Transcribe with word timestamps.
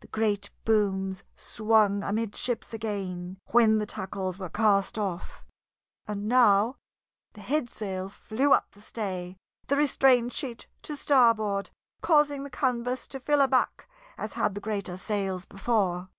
The 0.00 0.08
great 0.08 0.50
booms 0.64 1.22
swung 1.36 2.02
amidships 2.02 2.74
again 2.74 3.38
when 3.52 3.78
the 3.78 3.86
tackles 3.86 4.40
were 4.40 4.48
cast 4.48 4.98
off, 4.98 5.44
and 6.04 6.26
now 6.26 6.78
the 7.34 7.42
headsail 7.42 8.10
flew 8.10 8.52
up 8.52 8.72
the 8.72 8.80
stay, 8.80 9.36
the 9.68 9.76
restrained 9.76 10.32
sheet 10.32 10.66
to 10.82 10.96
starboard 10.96 11.70
causing 12.02 12.42
the 12.42 12.50
canvas 12.50 13.06
to 13.06 13.20
fill 13.20 13.40
aback 13.40 13.88
as 14.18 14.32
had 14.32 14.56
the 14.56 14.60
greater 14.60 14.96
sails 14.96 15.44
before. 15.44 16.10